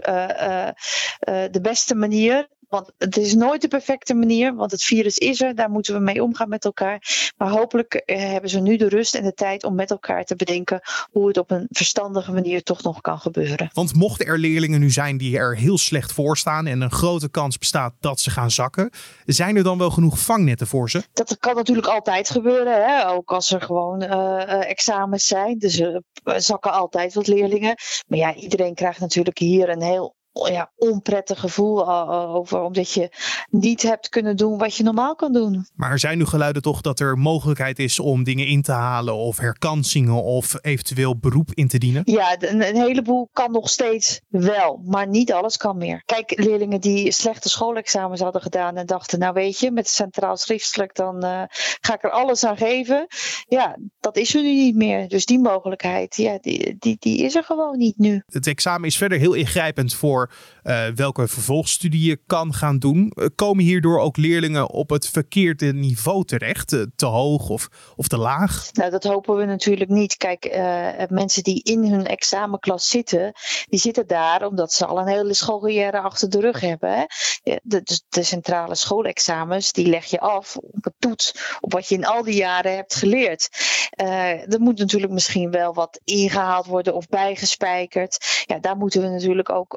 de 1.50 1.60
beste 1.60 1.94
manier 1.94 2.48
want 2.72 2.92
het 2.98 3.16
is 3.16 3.34
nooit 3.34 3.60
de 3.60 3.68
perfecte 3.68 4.14
manier, 4.14 4.54
want 4.54 4.70
het 4.70 4.82
virus 4.82 5.18
is 5.18 5.40
er, 5.40 5.54
daar 5.54 5.70
moeten 5.70 5.94
we 5.94 6.00
mee 6.00 6.22
omgaan 6.22 6.48
met 6.48 6.64
elkaar. 6.64 7.32
Maar 7.36 7.50
hopelijk 7.50 7.94
eh, 7.94 8.18
hebben 8.18 8.50
ze 8.50 8.60
nu 8.60 8.76
de 8.76 8.88
rust 8.88 9.14
en 9.14 9.22
de 9.22 9.34
tijd 9.34 9.64
om 9.64 9.74
met 9.74 9.90
elkaar 9.90 10.24
te 10.24 10.36
bedenken 10.36 10.80
hoe 11.10 11.28
het 11.28 11.38
op 11.38 11.50
een 11.50 11.66
verstandige 11.70 12.32
manier 12.32 12.62
toch 12.62 12.82
nog 12.82 13.00
kan 13.00 13.18
gebeuren. 13.18 13.70
Want 13.72 13.94
mochten 13.94 14.26
er 14.26 14.38
leerlingen 14.38 14.80
nu 14.80 14.90
zijn 14.90 15.16
die 15.16 15.38
er 15.38 15.56
heel 15.56 15.78
slecht 15.78 16.12
voor 16.12 16.36
staan 16.36 16.66
en 16.66 16.80
een 16.80 16.90
grote 16.90 17.30
kans 17.30 17.58
bestaat 17.58 17.94
dat 18.00 18.20
ze 18.20 18.30
gaan 18.30 18.50
zakken, 18.50 18.90
zijn 19.24 19.56
er 19.56 19.62
dan 19.62 19.78
wel 19.78 19.90
genoeg 19.90 20.18
vangnetten 20.18 20.66
voor 20.66 20.90
ze? 20.90 21.02
Dat 21.12 21.36
kan 21.38 21.54
natuurlijk 21.54 21.86
altijd 21.86 22.30
gebeuren, 22.30 22.84
hè? 22.84 23.08
ook 23.08 23.32
als 23.32 23.50
er 23.50 23.60
gewoon 23.60 24.02
uh, 24.02 24.70
examens 24.70 25.26
zijn. 25.26 25.58
Dus 25.58 25.80
er 25.80 26.02
zakken 26.36 26.72
altijd 26.72 27.14
wat 27.14 27.26
leerlingen. 27.26 27.74
Maar 28.06 28.18
ja, 28.18 28.34
iedereen 28.34 28.74
krijgt 28.74 29.00
natuurlijk 29.00 29.38
hier 29.38 29.68
een 29.68 29.82
heel 29.82 30.20
ja, 30.32 30.70
onprettig 30.76 31.40
gevoel 31.40 31.90
over, 32.34 32.60
omdat 32.60 32.92
je 32.92 33.10
niet 33.50 33.82
hebt 33.82 34.08
kunnen 34.08 34.36
doen 34.36 34.58
wat 34.58 34.76
je 34.76 34.82
normaal 34.82 35.14
kan 35.14 35.32
doen. 35.32 35.66
Maar 35.74 35.90
er 35.90 35.98
zijn 35.98 36.18
nu 36.18 36.24
geluiden 36.24 36.62
toch 36.62 36.80
dat 36.80 37.00
er 37.00 37.18
mogelijkheid 37.18 37.78
is 37.78 37.98
om 37.98 38.24
dingen 38.24 38.46
in 38.46 38.62
te 38.62 38.72
halen 38.72 39.14
of 39.14 39.38
herkansingen 39.38 40.22
of 40.22 40.54
eventueel 40.60 41.18
beroep 41.18 41.50
in 41.54 41.68
te 41.68 41.78
dienen? 41.78 42.02
Ja, 42.04 42.36
een, 42.38 42.68
een 42.68 42.76
heleboel 42.76 43.28
kan 43.32 43.52
nog 43.52 43.68
steeds 43.68 44.20
wel, 44.28 44.80
maar 44.84 45.08
niet 45.08 45.32
alles 45.32 45.56
kan 45.56 45.76
meer. 45.76 46.02
Kijk, 46.04 46.32
leerlingen 46.36 46.80
die 46.80 47.12
slechte 47.12 47.48
schoolexamens 47.48 48.20
hadden 48.20 48.42
gedaan 48.42 48.76
en 48.76 48.86
dachten, 48.86 49.18
nou 49.18 49.32
weet 49.32 49.58
je, 49.58 49.70
met 49.70 49.88
centraal 49.88 50.36
schriftelijk 50.36 50.94
dan 50.94 51.24
uh, 51.24 51.42
ga 51.80 51.94
ik 51.94 52.02
er 52.02 52.10
alles 52.10 52.44
aan 52.44 52.56
geven. 52.56 53.06
Ja, 53.48 53.76
dat 54.00 54.16
is 54.16 54.34
er 54.34 54.42
nu 54.42 54.54
niet 54.54 54.76
meer. 54.76 55.08
Dus 55.08 55.26
die 55.26 55.38
mogelijkheid, 55.38 56.16
ja, 56.16 56.38
die, 56.40 56.76
die, 56.78 56.96
die 56.98 57.18
is 57.18 57.34
er 57.34 57.44
gewoon 57.44 57.78
niet 57.78 57.98
nu. 57.98 58.22
Het 58.26 58.46
examen 58.46 58.88
is 58.88 58.96
verder 58.96 59.18
heel 59.18 59.34
ingrijpend 59.34 59.94
voor 59.94 60.21
uh, 60.64 60.86
welke 60.94 61.28
vervolgstudie 61.28 62.08
je 62.08 62.18
kan 62.26 62.54
gaan 62.54 62.78
doen. 62.78 63.12
Uh, 63.14 63.26
komen 63.34 63.64
hierdoor 63.64 64.00
ook 64.00 64.16
leerlingen 64.16 64.70
op 64.70 64.90
het 64.90 65.08
verkeerde 65.08 65.72
niveau 65.72 66.24
terecht? 66.24 66.72
Uh, 66.72 66.82
te 66.96 67.06
hoog 67.06 67.48
of, 67.48 67.68
of 67.96 68.08
te 68.08 68.18
laag? 68.18 68.68
Nou, 68.72 68.90
dat 68.90 69.04
hopen 69.04 69.36
we 69.36 69.44
natuurlijk 69.44 69.90
niet. 69.90 70.16
Kijk, 70.16 70.60
mensen 71.08 71.42
die 71.42 71.62
in 71.62 71.84
hun 71.84 72.06
examenklas 72.06 72.88
zitten, 72.88 73.32
die 73.68 73.78
zitten 73.78 74.06
daar 74.06 74.46
omdat 74.46 74.72
ze 74.72 74.86
al 74.86 74.98
een 74.98 75.06
hele 75.06 75.34
schoolcarrière 75.34 76.00
achter 76.00 76.30
de 76.30 76.40
rug 76.40 76.60
hebben. 76.60 76.90
Hè? 76.92 77.04
De, 77.42 77.60
de, 77.62 78.00
de, 78.08 78.22
centrale 78.22 78.74
schoolexamens, 78.74 79.72
die 79.72 79.86
leg 79.86 80.04
je 80.04 80.20
af 80.20 80.56
op 80.56 80.84
het 80.84 80.94
toets, 80.98 81.56
op 81.60 81.72
wat 81.72 81.88
je 81.88 81.94
in 81.94 82.06
al 82.06 82.22
die 82.22 82.34
jaren 82.34 82.74
hebt 82.74 82.94
geleerd. 82.94 83.48
er 83.96 84.60
moet 84.60 84.78
natuurlijk 84.78 85.12
misschien 85.12 85.50
wel 85.50 85.74
wat 85.74 86.00
ingehaald 86.04 86.66
worden 86.66 86.94
of 86.94 87.08
bijgespijkerd. 87.08 88.44
Ja, 88.46 88.58
daar 88.58 88.76
moeten 88.76 89.02
we 89.02 89.08
natuurlijk 89.08 89.50
ook 89.50 89.76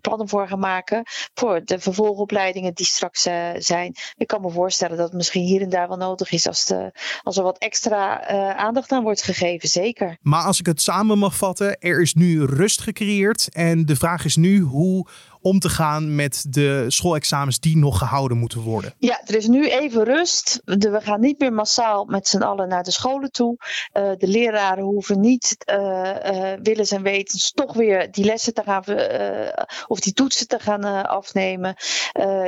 plannen 0.00 0.28
voor 0.28 0.48
gaan 0.48 0.58
maken. 0.58 1.02
Voor 1.34 1.64
de 1.64 1.78
vervolgopleidingen 1.78 2.74
die 2.74 2.86
straks 2.86 3.26
uh, 3.26 3.48
zijn. 3.58 3.94
Ik 4.16 4.26
kan 4.26 4.40
me 4.40 4.50
voorstellen 4.50 4.96
dat 4.96 5.06
het 5.06 5.16
misschien 5.16 5.44
hier 5.44 5.62
en 5.62 5.68
daar 5.68 5.88
wel 5.88 5.96
nodig 5.96 6.32
is 6.32 6.46
als, 6.46 6.64
de, 6.64 6.92
als 7.22 7.36
er 7.36 7.42
wat 7.42 7.58
extra 7.58 8.30
uh, 8.32 8.56
aandacht 8.56 8.92
aan 8.92 9.02
wordt 9.02 9.22
gegeven. 9.22 9.68
Zeker. 9.68 10.18
Maar 10.20 10.44
als 10.44 10.58
ik 10.58 10.66
het 10.66 10.82
samen 10.82 11.18
mag 11.18 11.36
vatten, 11.36 11.78
er 11.78 12.00
is 12.00 12.14
nu 12.14 12.44
rust 12.44 12.80
gecreëerd. 12.80 13.48
En 13.52 13.86
de 13.86 13.96
vraag 13.96 14.24
is 14.24 14.36
nu 14.36 14.60
hoe 14.60 15.06
om 15.40 15.58
te 15.58 15.68
gaan 15.68 16.14
met 16.14 16.46
de 16.48 16.84
schoolexamens 16.88 17.60
die 17.60 17.76
nog 17.76 17.98
gehouden 17.98 18.38
moeten 18.38 18.60
worden? 18.60 18.94
Ja, 18.98 19.20
er 19.24 19.34
is 19.34 19.46
nu 19.46 19.68
even 19.68 20.04
rust. 20.04 20.60
We 20.64 21.00
gaan 21.00 21.20
niet 21.20 21.38
meer 21.38 21.52
massaal 21.52 22.04
met 22.04 22.28
z'n 22.28 22.42
allen 22.42 22.68
naar 22.68 22.82
de 22.82 22.90
scholen 22.90 23.30
toe. 23.30 23.56
Uh, 23.58 24.10
de 24.16 24.28
leraren 24.28 24.84
hoeven 24.84 25.20
niet 25.20 25.56
uh, 25.70 25.76
uh, 25.76 26.52
willens 26.62 26.90
en 26.90 27.02
wetens 27.02 27.52
toch 27.52 27.74
weer 27.74 28.10
die 28.10 28.24
lessen 28.24 28.54
te 28.54 28.62
gaan 28.62 28.76
of 29.86 30.00
die 30.00 30.12
toetsen 30.12 30.48
te 30.48 30.58
gaan 30.58 31.06
afnemen. 31.06 31.76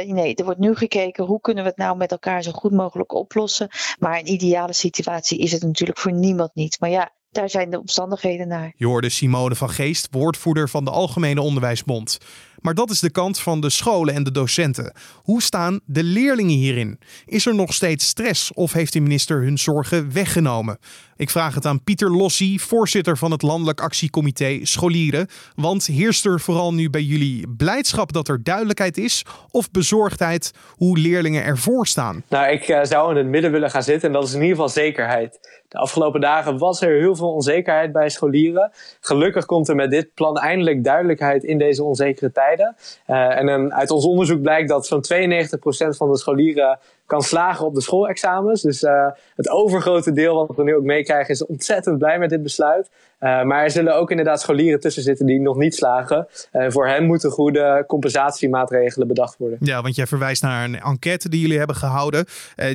nee, 0.07 0.35
er 0.35 0.45
wordt 0.45 0.61
nu 0.61 0.75
gekeken 0.75 1.25
hoe 1.25 1.41
kunnen 1.41 1.63
we 1.63 1.69
het 1.69 1.79
nou 1.79 1.97
met 1.97 2.11
elkaar 2.11 2.43
zo 2.43 2.53
goed 2.53 2.73
mogelijk 2.73 3.13
oplossen. 3.13 3.69
Maar 3.99 4.19
een 4.19 4.33
ideale 4.33 4.73
situatie 4.73 5.39
is 5.39 5.53
het 5.53 5.63
natuurlijk 5.63 5.99
voor 5.99 6.13
niemand 6.13 6.55
niet. 6.55 6.81
Maar 6.81 6.91
ja, 6.91 7.13
daar 7.31 7.51
zijn 7.51 7.71
de 7.71 7.81
omstandigheden 7.81 8.49
naar. 8.49 8.73
Je 8.77 8.87
hoorde 8.87 9.09
Simone 9.09 9.55
van 9.55 9.71
Geest, 9.71 10.09
woordvoerder 10.11 10.69
van 10.69 10.85
de 10.85 10.91
Algemene 10.91 11.41
Onderwijsbond. 11.41 12.19
Maar 12.61 12.75
dat 12.75 12.91
is 12.91 13.01
de 13.01 13.11
kant 13.11 13.41
van 13.41 13.61
de 13.61 13.71
scholen 13.71 14.15
en 14.15 14.23
de 14.23 14.31
docenten. 14.31 14.93
Hoe 15.23 15.43
staan 15.43 15.81
de 15.85 16.03
leerlingen 16.03 16.57
hierin? 16.57 16.99
Is 17.27 17.47
er 17.47 17.55
nog 17.55 17.75
steeds 17.75 18.07
stress 18.07 18.53
of 18.53 18.73
heeft 18.73 18.93
de 18.93 19.01
minister 19.01 19.43
hun 19.43 19.59
zorgen 19.59 20.13
weggenomen? 20.13 20.79
Ik 21.17 21.31
vraag 21.31 21.55
het 21.55 21.67
aan 21.67 21.85
Pieter 21.85 22.11
Lossie, 22.11 22.61
voorzitter 22.61 23.17
van 23.17 23.31
het 23.31 23.43
Landelijk 23.43 23.81
Actiecomité 23.81 24.59
Scholieren. 24.63 25.29
Want 25.55 25.87
heerst 25.87 26.25
er 26.27 26.41
vooral 26.41 26.75
nu 26.75 26.91
bij 26.91 27.03
jullie 27.03 27.49
blijdschap 27.57 28.13
dat 28.13 28.29
er 28.29 28.43
duidelijkheid 28.43 28.99
is 28.99 29.25
of 29.51 29.71
bezorgdheid 29.71 30.53
hoe 30.69 30.99
leerlingen 30.99 31.45
ervoor 31.45 31.87
staan? 31.87 32.23
Nou, 32.29 32.53
ik 32.53 32.69
uh, 32.69 32.81
zou 32.83 33.11
in 33.11 33.17
het 33.17 33.27
midden 33.27 33.53
willen 33.53 33.71
gaan 33.71 33.83
zitten 33.83 34.09
en 34.09 34.15
dat 34.15 34.25
is 34.25 34.33
in 34.35 34.41
ieder 34.41 34.57
geval 34.57 34.69
zekerheid. 34.69 35.60
De 35.71 35.79
afgelopen 35.79 36.21
dagen 36.21 36.59
was 36.59 36.81
er 36.81 36.99
heel 36.99 37.17
veel 37.17 37.33
onzekerheid 37.33 37.93
bij 37.93 38.09
scholieren. 38.09 38.71
Gelukkig 39.01 39.45
komt 39.45 39.69
er 39.69 39.75
met 39.75 39.91
dit 39.91 40.15
plan 40.15 40.39
eindelijk 40.39 40.85
duidelijkheid 40.85 41.45
in 41.45 41.59
deze 41.59 41.85
onzekere 41.85 42.33
tijden. 42.33 42.77
Uh, 43.07 43.39
en 43.39 43.75
uit 43.75 43.91
ons 43.91 44.05
onderzoek 44.05 44.43
blijkt 44.43 44.69
dat 44.69 44.87
zo'n 44.87 45.05
92% 45.05 45.97
van 45.97 46.11
de 46.11 46.19
scholieren 46.19 46.79
kan 47.11 47.23
slagen 47.23 47.67
op 47.67 47.75
de 47.75 47.81
schoolexamens. 47.81 48.63
Dus 48.63 48.83
uh, 48.83 49.07
het 49.37 49.51
overgrote 49.51 50.13
deel 50.13 50.47
wat 50.47 50.57
we 50.57 50.63
nu 50.63 50.75
ook 50.75 50.83
meekrijgen 50.83 51.35
is 51.35 51.47
ontzettend 51.47 51.99
blij 51.99 52.19
met 52.19 52.31
dit 52.31 52.43
besluit. 52.43 52.91
Uh, 53.21 53.43
maar 53.43 53.63
er 53.63 53.71
zullen 53.71 53.97
ook 53.97 54.11
inderdaad 54.11 54.41
scholieren 54.41 54.81
tussen 54.81 55.03
zitten 55.03 55.27
die 55.27 55.41
nog 55.41 55.57
niet 55.57 55.75
slagen. 55.75 56.27
Uh, 56.53 56.67
voor 56.69 56.87
hen 56.87 57.07
moeten 57.07 57.31
goede 57.31 57.85
compensatiemaatregelen 57.87 59.09
bedacht 59.09 59.37
worden. 59.39 59.59
Ja, 59.61 59.83
want 59.83 59.95
jij 59.95 60.07
verwijst 60.07 60.43
naar 60.43 60.65
een 60.65 60.81
enquête 60.81 61.29
die 61.29 61.41
jullie 61.41 61.59
hebben 61.59 61.77
gehouden. 61.77 62.25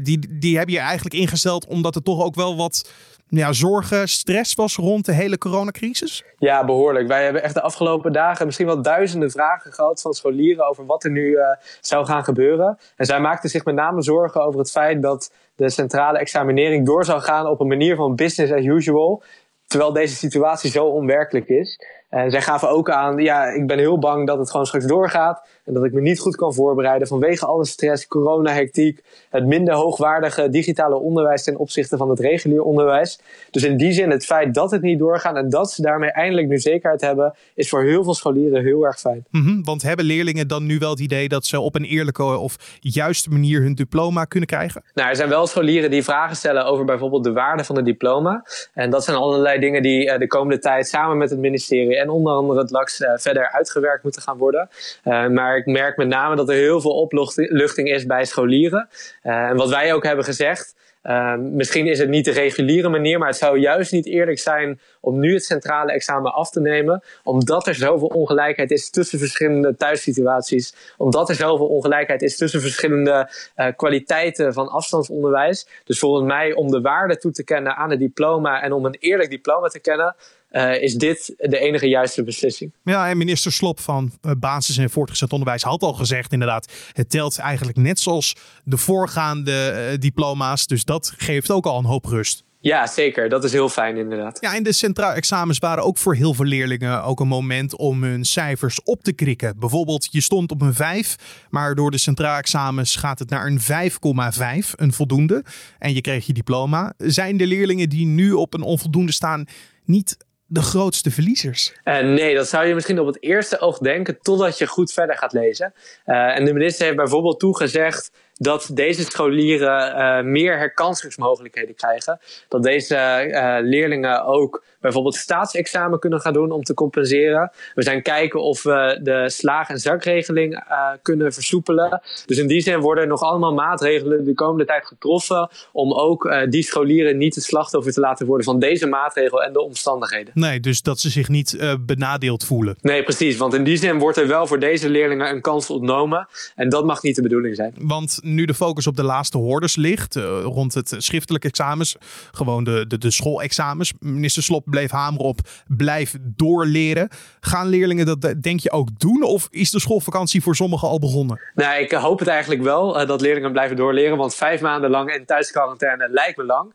die, 0.03 0.37
die 0.39 0.57
heb 0.57 0.69
je 0.69 0.79
eigenlijk 0.79 1.15
ingesteld 1.15 1.67
omdat 1.67 1.95
er 1.95 2.03
toch 2.03 2.23
ook 2.23 2.35
wel 2.35 2.57
wat 2.57 2.89
ja, 3.27 3.53
zorgen, 3.53 4.07
stress 4.07 4.53
was 4.53 4.75
rond 4.75 5.05
de 5.05 5.11
hele 5.11 5.37
coronacrisis? 5.37 6.23
Ja, 6.37 6.65
behoorlijk. 6.65 7.07
Wij 7.07 7.23
hebben 7.23 7.43
echt 7.43 7.53
de 7.53 7.61
afgelopen 7.61 8.13
dagen 8.13 8.45
misschien 8.45 8.65
wel 8.65 8.81
duizenden 8.81 9.31
vragen 9.31 9.73
gehad 9.73 10.01
van 10.01 10.13
scholieren 10.13 10.67
over 10.67 10.85
wat 10.85 11.03
er 11.03 11.11
nu 11.11 11.25
uh, 11.25 11.41
zou 11.81 12.05
gaan 12.05 12.23
gebeuren. 12.23 12.77
En 12.95 13.05
zij 13.05 13.19
maakten 13.19 13.49
zich 13.49 13.65
met 13.65 13.75
name 13.75 14.01
zorgen 14.01 14.24
over 14.33 14.59
het 14.59 14.71
feit 14.71 15.01
dat 15.01 15.33
de 15.55 15.69
centrale 15.69 16.17
examinering 16.17 16.85
door 16.85 17.05
zou 17.05 17.21
gaan 17.21 17.47
op 17.47 17.59
een 17.59 17.67
manier 17.67 17.95
van 17.95 18.15
business 18.15 18.53
as 18.53 18.65
usual. 18.65 19.23
Terwijl 19.67 19.93
deze 19.93 20.15
situatie 20.15 20.71
zo 20.71 20.85
onwerkelijk 20.85 21.47
is. 21.47 21.79
En 22.09 22.31
zij 22.31 22.41
gaven 22.41 22.69
ook 22.69 22.89
aan, 22.89 23.17
ja, 23.17 23.45
ik 23.45 23.67
ben 23.67 23.79
heel 23.79 23.99
bang 23.99 24.27
dat 24.27 24.37
het 24.37 24.51
gewoon 24.51 24.65
straks 24.65 24.85
doorgaat. 24.85 25.47
En 25.65 25.73
dat 25.73 25.83
ik 25.83 25.93
me 25.93 26.01
niet 26.01 26.19
goed 26.19 26.35
kan 26.35 26.53
voorbereiden 26.53 27.07
vanwege 27.07 27.45
alle 27.45 27.65
stress, 27.65 28.07
corona-hectiek, 28.07 29.03
het 29.29 29.45
minder 29.45 29.73
hoogwaardige 29.73 30.49
digitale 30.49 30.95
onderwijs 30.95 31.43
ten 31.43 31.57
opzichte 31.57 31.97
van 31.97 32.09
het 32.09 32.19
regulier 32.19 32.61
onderwijs. 32.61 33.19
Dus 33.51 33.63
in 33.63 33.77
die 33.77 33.91
zin, 33.91 34.09
het 34.09 34.25
feit 34.25 34.53
dat 34.53 34.71
het 34.71 34.81
niet 34.81 34.99
doorgaat 34.99 35.35
en 35.35 35.49
dat 35.49 35.71
ze 35.71 35.81
daarmee 35.81 36.11
eindelijk 36.11 36.47
nu 36.47 36.59
zekerheid 36.59 37.01
hebben, 37.01 37.35
is 37.55 37.69
voor 37.69 37.83
heel 37.83 38.03
veel 38.03 38.13
scholieren 38.13 38.63
heel 38.63 38.85
erg 38.85 38.99
fijn. 38.99 39.25
Mm 39.31 39.43
-hmm, 39.43 39.63
want 39.63 39.81
hebben 39.81 40.05
leerlingen 40.05 40.47
dan 40.47 40.65
nu 40.65 40.77
wel 40.77 40.89
het 40.89 40.99
idee 40.99 41.27
dat 41.27 41.45
ze 41.45 41.59
op 41.59 41.75
een 41.75 41.83
eerlijke 41.83 42.23
of 42.23 42.77
juiste 42.79 43.29
manier 43.29 43.61
hun 43.61 43.75
diploma 43.75 44.25
kunnen 44.25 44.49
krijgen? 44.49 44.83
Nou, 44.93 45.09
er 45.09 45.15
zijn 45.15 45.29
wel 45.29 45.47
scholieren 45.47 45.91
die 45.91 46.03
vragen 46.03 46.35
stellen 46.35 46.65
over 46.65 46.85
bijvoorbeeld 46.85 47.23
de 47.23 47.31
waarde 47.31 47.63
van 47.63 47.75
het 47.75 47.85
diploma. 47.85 48.45
En 48.73 48.89
dat 48.89 49.03
zijn 49.03 49.17
allerlei 49.17 49.59
dingen 49.59 49.81
die 49.81 50.05
uh, 50.05 50.17
de 50.17 50.27
komende 50.27 50.59
tijd 50.59 50.87
samen 50.87 51.17
met 51.17 51.29
het 51.29 51.39
ministerie 51.39 51.97
en 51.97 52.09
onder 52.09 52.33
andere 52.33 52.59
het 52.59 52.71
LAX 52.71 52.99
uh, 52.99 53.09
verder 53.15 53.51
uitgewerkt 53.51 54.03
moeten 54.03 54.21
gaan 54.21 54.37
worden. 54.37 54.69
Uh, 55.03 55.27
maar 55.27 55.54
ik 55.57 55.65
merk 55.65 55.97
met 55.97 56.07
name 56.07 56.35
dat 56.35 56.49
er 56.49 56.55
heel 56.55 56.81
veel 56.81 56.99
opluchting 56.99 57.89
is 57.89 58.05
bij 58.05 58.25
scholieren. 58.25 58.87
Uh, 59.23 59.49
en 59.49 59.55
wat 59.55 59.69
wij 59.69 59.93
ook 59.93 60.03
hebben 60.03 60.25
gezegd, 60.25 60.75
uh, 61.05 61.35
misschien 61.35 61.87
is 61.87 61.99
het 61.99 62.09
niet 62.09 62.25
de 62.25 62.31
reguliere 62.31 62.89
manier, 62.89 63.19
maar 63.19 63.27
het 63.27 63.37
zou 63.37 63.59
juist 63.59 63.91
niet 63.91 64.05
eerlijk 64.05 64.39
zijn 64.39 64.79
om 65.01 65.19
nu 65.19 65.33
het 65.33 65.43
centrale 65.43 65.91
examen 65.91 66.33
af 66.33 66.49
te 66.49 66.59
nemen, 66.59 67.03
omdat 67.23 67.67
er 67.67 67.75
zoveel 67.75 68.07
ongelijkheid 68.07 68.71
is 68.71 68.89
tussen 68.89 69.19
verschillende 69.19 69.75
thuissituaties, 69.75 70.75
omdat 70.97 71.29
er 71.29 71.35
zoveel 71.35 71.67
ongelijkheid 71.67 72.21
is 72.21 72.37
tussen 72.37 72.61
verschillende 72.61 73.29
uh, 73.57 73.67
kwaliteiten 73.75 74.53
van 74.53 74.67
afstandsonderwijs. 74.67 75.67
Dus 75.83 75.99
volgens 75.99 76.27
mij 76.27 76.53
om 76.53 76.71
de 76.71 76.81
waarde 76.81 77.17
toe 77.17 77.31
te 77.31 77.43
kennen 77.43 77.75
aan 77.75 77.89
het 77.89 77.99
diploma 77.99 78.61
en 78.61 78.71
om 78.71 78.85
een 78.85 78.97
eerlijk 78.99 79.29
diploma 79.29 79.67
te 79.67 79.79
kennen, 79.79 80.15
uh, 80.55 80.81
is 80.81 80.93
dit 80.93 81.33
de 81.37 81.59
enige 81.59 81.87
juiste 81.87 82.23
beslissing. 82.23 82.73
Ja, 82.83 83.09
en 83.09 83.17
minister 83.17 83.51
Slop 83.51 83.79
van 83.79 84.11
Basis- 84.37 84.77
en 84.77 84.89
Voortgezet 84.89 85.31
Onderwijs 85.31 85.63
had 85.63 85.81
al 85.81 85.93
gezegd 85.93 86.33
inderdaad, 86.33 86.73
het 86.93 87.09
telt 87.09 87.37
eigenlijk 87.37 87.77
net 87.77 87.99
zoals 87.99 88.35
de 88.63 88.77
voorgaande 88.77 89.89
uh, 89.91 89.99
diploma's. 89.99 90.67
Dus 90.67 90.83
dat 90.83 91.13
geeft 91.17 91.51
ook 91.51 91.65
al 91.65 91.77
een 91.77 91.85
hoop 91.85 92.05
rust. 92.05 92.43
Ja, 92.65 92.87
zeker. 92.87 93.29
Dat 93.29 93.43
is 93.43 93.51
heel 93.51 93.69
fijn 93.69 93.97
inderdaad. 93.97 94.37
Ja, 94.41 94.55
en 94.55 94.63
de 94.63 94.71
centraal 94.71 95.11
examens 95.11 95.59
waren 95.59 95.83
ook 95.83 95.97
voor 95.97 96.15
heel 96.15 96.33
veel 96.33 96.45
leerlingen 96.45 97.03
ook 97.03 97.19
een 97.19 97.27
moment 97.27 97.75
om 97.75 98.03
hun 98.03 98.25
cijfers 98.25 98.83
op 98.83 99.03
te 99.03 99.13
krikken. 99.13 99.59
Bijvoorbeeld, 99.59 100.07
je 100.11 100.21
stond 100.21 100.51
op 100.51 100.61
een 100.61 100.73
5, 100.73 101.15
maar 101.49 101.75
door 101.75 101.91
de 101.91 101.97
centraal 101.97 102.37
examens 102.37 102.95
gaat 102.95 103.19
het 103.19 103.29
naar 103.29 103.45
een 103.45 103.59
5,5, 103.59 104.71
een 104.75 104.93
voldoende. 104.93 105.43
En 105.79 105.93
je 105.93 106.01
kreeg 106.01 106.25
je 106.25 106.33
diploma. 106.33 106.93
Zijn 106.97 107.37
de 107.37 107.47
leerlingen 107.47 107.89
die 107.89 108.05
nu 108.05 108.31
op 108.31 108.53
een 108.53 108.61
onvoldoende 108.61 109.11
staan 109.11 109.45
niet 109.83 110.17
de 110.47 110.61
grootste 110.61 111.11
verliezers? 111.11 111.73
Uh, 111.83 111.99
nee, 111.99 112.35
dat 112.35 112.47
zou 112.47 112.67
je 112.67 112.73
misschien 112.73 112.99
op 112.99 113.07
het 113.07 113.23
eerste 113.23 113.59
oog 113.59 113.77
denken 113.77 114.17
totdat 114.21 114.57
je 114.57 114.67
goed 114.67 114.93
verder 114.93 115.17
gaat 115.17 115.33
lezen. 115.33 115.73
Uh, 116.05 116.37
en 116.37 116.45
de 116.45 116.53
minister 116.53 116.85
heeft 116.85 116.97
bijvoorbeeld 116.97 117.39
toegezegd 117.39 118.11
dat 118.37 118.69
deze 118.73 119.03
scholieren 119.03 119.97
uh, 119.97 120.31
meer 120.31 120.57
herkansingsmogelijkheden 120.57 121.75
krijgen. 121.75 122.19
Dat 122.49 122.63
deze 122.63 123.59
leerlingen 123.63 124.25
ook 124.25 124.63
bijvoorbeeld 124.81 125.15
staatsexamen 125.15 125.99
kunnen 125.99 126.21
gaan 126.21 126.33
doen 126.33 126.51
om 126.51 126.63
te 126.63 126.73
compenseren. 126.73 127.51
We 127.73 127.83
zijn 127.83 128.01
kijken 128.01 128.41
of 128.41 128.63
we 128.63 128.99
de 129.03 129.29
slaag- 129.29 129.69
en 129.69 129.77
zakregeling 129.77 130.53
uh, 130.53 130.87
kunnen 131.01 131.33
versoepelen. 131.33 132.01
Dus 132.25 132.37
in 132.37 132.47
die 132.47 132.61
zin 132.61 132.79
worden 132.79 133.03
er 133.03 133.09
nog 133.09 133.21
allemaal 133.21 133.53
maatregelen 133.53 134.25
de 134.25 134.33
komende 134.33 134.65
tijd 134.65 134.85
getroffen 134.85 135.49
om 135.71 135.93
ook 135.93 136.25
uh, 136.25 136.41
die 136.49 136.63
scholieren 136.63 137.17
niet 137.17 137.35
het 137.35 137.43
slachtoffer 137.43 137.93
te 137.93 137.99
laten 137.99 138.25
worden 138.25 138.45
van 138.45 138.59
deze 138.59 138.87
maatregel 138.87 139.43
en 139.43 139.53
de 139.53 139.61
omstandigheden. 139.61 140.33
Nee, 140.35 140.59
dus 140.59 140.81
dat 140.81 140.99
ze 140.99 141.09
zich 141.09 141.29
niet 141.29 141.53
uh, 141.53 141.73
benadeeld 141.79 142.45
voelen. 142.45 142.75
Nee, 142.81 143.03
precies. 143.03 143.37
Want 143.37 143.53
in 143.53 143.63
die 143.63 143.77
zin 143.77 143.99
wordt 143.99 144.17
er 144.17 144.27
wel 144.27 144.47
voor 144.47 144.59
deze 144.59 144.89
leerlingen 144.89 145.29
een 145.29 145.41
kans 145.41 145.69
ontnomen. 145.69 146.27
En 146.55 146.69
dat 146.69 146.85
mag 146.85 147.03
niet 147.03 147.15
de 147.15 147.21
bedoeling 147.21 147.55
zijn. 147.55 147.73
Want 147.77 148.19
nu 148.25 148.45
de 148.45 148.53
focus 148.53 148.87
op 148.87 148.95
de 148.95 149.03
laatste 149.03 149.37
hordes 149.37 149.75
ligt, 149.75 150.15
rond 150.43 150.73
het 150.73 150.95
schriftelijke 150.97 151.47
examens, 151.47 151.95
gewoon 152.31 152.63
de, 152.63 152.87
de, 152.87 152.97
de 152.97 153.11
schoolexamens. 153.11 153.93
Minister 153.99 154.43
Slop 154.43 154.63
bleef 154.65 154.91
hameren 154.91 155.25
op 155.25 155.39
blijf 155.67 156.17
doorleren. 156.21 157.09
Gaan 157.39 157.67
leerlingen 157.67 158.05
dat 158.05 158.35
denk 158.41 158.59
je 158.59 158.71
ook 158.71 158.99
doen? 158.99 159.23
Of 159.23 159.47
is 159.51 159.71
de 159.71 159.79
schoolvakantie 159.79 160.41
voor 160.41 160.55
sommigen 160.55 160.87
al 160.87 160.99
begonnen? 160.99 161.39
Nou, 161.55 161.81
ik 161.81 161.91
hoop 161.91 162.19
het 162.19 162.27
eigenlijk 162.27 162.61
wel 162.61 163.01
uh, 163.01 163.07
dat 163.07 163.21
leerlingen 163.21 163.51
blijven 163.51 163.75
doorleren. 163.75 164.17
Want 164.17 164.35
vijf 164.35 164.61
maanden 164.61 164.89
lang 164.89 165.13
in 165.13 165.25
thuisquarantaine 165.25 166.09
lijkt 166.09 166.37
me 166.37 166.43
lang. 166.43 166.73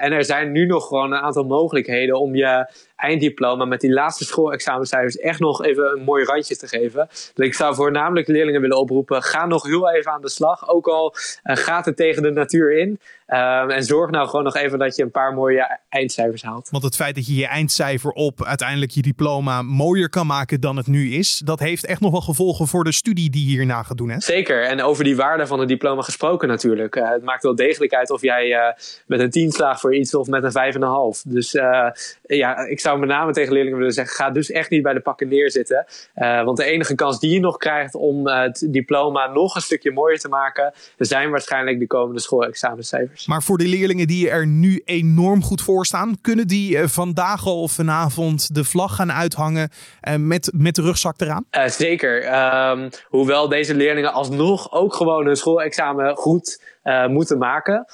En 0.00 0.12
er 0.12 0.24
zijn 0.24 0.52
nu 0.52 0.66
nog 0.66 0.86
gewoon 0.86 1.12
een 1.12 1.20
aantal 1.20 1.44
mogelijkheden 1.44 2.20
om 2.20 2.34
je 2.34 2.70
einddiploma 2.96 3.64
met 3.64 3.80
die 3.80 3.92
laatste 3.92 4.24
schoolexamencijfers 4.24 5.16
echt 5.16 5.40
nog 5.40 5.64
even 5.64 5.92
een 5.96 6.04
mooi 6.04 6.24
randje 6.24 6.56
te 6.56 6.68
geven. 6.68 7.08
Ik 7.34 7.54
zou 7.54 7.74
voornamelijk 7.74 8.28
leerlingen 8.28 8.60
willen 8.60 8.78
oproepen, 8.78 9.22
ga 9.22 9.46
nog 9.46 9.62
heel 9.62 9.90
even 9.90 10.12
aan 10.12 10.20
de 10.20 10.28
slag. 10.28 10.65
Ook 10.68 10.86
al 10.86 11.14
uh, 11.44 11.56
gaat 11.56 11.84
het 11.84 11.96
tegen 11.96 12.22
de 12.22 12.30
natuur 12.30 12.78
in. 12.78 13.00
Um, 13.28 13.70
en 13.70 13.82
zorg 13.82 14.10
nou 14.10 14.28
gewoon 14.28 14.44
nog 14.44 14.56
even 14.56 14.78
dat 14.78 14.96
je 14.96 15.02
een 15.02 15.10
paar 15.10 15.34
mooie 15.34 15.78
eindcijfers 15.88 16.42
haalt. 16.42 16.68
Want 16.70 16.84
het 16.84 16.96
feit 16.96 17.14
dat 17.14 17.26
je 17.26 17.34
je 17.34 17.46
eindcijfer 17.46 18.10
op 18.10 18.44
uiteindelijk 18.44 18.90
je 18.90 19.02
diploma 19.02 19.62
mooier 19.62 20.08
kan 20.08 20.26
maken 20.26 20.60
dan 20.60 20.76
het 20.76 20.86
nu 20.86 21.12
is, 21.12 21.38
dat 21.44 21.60
heeft 21.60 21.86
echt 21.86 22.00
nog 22.00 22.10
wel 22.10 22.20
gevolgen 22.20 22.66
voor 22.66 22.84
de 22.84 22.92
studie 22.92 23.30
die 23.30 23.50
je 23.50 23.56
hierna 23.56 23.82
gaat 23.82 23.96
doen. 23.96 24.10
Hè? 24.10 24.20
Zeker. 24.20 24.62
En 24.62 24.82
over 24.82 25.04
die 25.04 25.16
waarde 25.16 25.46
van 25.46 25.58
het 25.58 25.68
diploma 25.68 26.02
gesproken 26.02 26.48
natuurlijk. 26.48 26.96
Uh, 26.96 27.10
het 27.10 27.22
maakt 27.22 27.42
wel 27.42 27.54
degelijk 27.54 27.94
uit 27.94 28.10
of 28.10 28.22
jij 28.22 28.46
uh, 28.46 28.72
met 29.06 29.20
een 29.20 29.30
10 29.30 29.50
slaagt 29.52 29.80
voor 29.80 29.94
iets 29.94 30.14
of 30.14 30.26
met 30.26 30.54
een 30.54 30.74
5,5. 31.16 31.22
Dus 31.26 31.54
uh, 31.54 31.88
ja, 32.22 32.66
ik 32.66 32.80
zou 32.80 32.98
met 32.98 33.08
name 33.08 33.32
tegen 33.32 33.52
leerlingen 33.52 33.78
willen 33.78 33.92
zeggen: 33.92 34.16
ga 34.16 34.30
dus 34.30 34.50
echt 34.50 34.70
niet 34.70 34.82
bij 34.82 34.92
de 34.92 35.00
pakken 35.00 35.28
neerzitten. 35.28 35.86
want 36.14 36.56
de 36.56 36.64
enige 36.64 36.94
kans 36.94 37.20
die 37.20 37.30
je 37.30 37.40
nog 37.40 37.56
krijgt 37.56 37.94
om 37.94 38.26
het 38.28 38.66
diploma 38.70 39.26
nog 39.26 39.54
een 39.54 39.60
stukje 39.60 39.92
mooier 39.92 40.18
te 40.18 40.28
maken, 40.28 40.55
zijn 40.96 41.30
waarschijnlijk 41.30 41.78
de 41.78 41.86
komende 41.86 42.20
schoolexamencijfers. 42.20 43.26
Maar 43.26 43.42
voor 43.42 43.58
de 43.58 43.66
leerlingen 43.66 44.06
die 44.06 44.30
er 44.30 44.46
nu 44.46 44.82
enorm 44.84 45.42
goed 45.42 45.62
voor 45.62 45.86
staan, 45.86 46.18
kunnen 46.20 46.46
die 46.46 46.78
vandaag 46.88 47.46
al 47.46 47.62
of 47.62 47.72
vanavond 47.72 48.54
de 48.54 48.64
vlag 48.64 48.94
gaan 48.94 49.12
uithangen 49.12 49.70
met, 50.18 50.50
met 50.54 50.74
de 50.74 50.82
rugzak 50.82 51.20
eraan? 51.20 51.44
Uh, 51.50 51.66
zeker. 51.66 52.34
Um, 52.70 52.88
hoewel 53.08 53.48
deze 53.48 53.74
leerlingen 53.74 54.12
alsnog 54.12 54.72
ook 54.72 54.94
gewoon 54.94 55.26
hun 55.26 55.36
schoolexamen 55.36 56.16
goed 56.16 56.62
moeten 57.08 57.38
maken. 57.38 57.86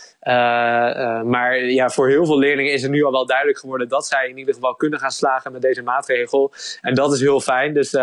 maar 1.25 1.65
ja, 1.65 1.89
voor 1.89 2.09
heel 2.09 2.27
veel 2.27 2.39
leerlingen 2.39 2.73
is 2.73 2.83
het 2.83 2.91
nu 2.91 3.05
al 3.05 3.13
wel 3.13 3.27
duidelijk 3.27 3.59
geworden 3.59 3.89
dat 3.89 4.07
zij 4.07 4.29
in 4.29 4.39
ieder 4.39 4.55
geval 4.55 4.75
kunnen 4.75 4.99
gaan 4.99 5.11
slagen 5.11 5.53
met 5.53 5.63
deze 5.63 5.83
maatregel. 5.83 6.53
En 6.81 6.95
dat 6.95 7.13
is 7.13 7.21
heel 7.21 7.41
fijn. 7.41 7.75
Dus 7.75 7.97